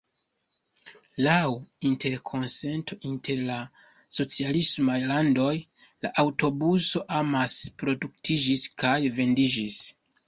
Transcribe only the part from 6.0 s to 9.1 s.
la aŭtobuso amase produktiĝis kaj